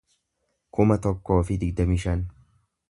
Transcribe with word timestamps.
kuma 0.77 0.97
tokkoo 1.03 1.39
fi 1.51 1.59
digdamii 1.65 2.03
shan 2.07 2.27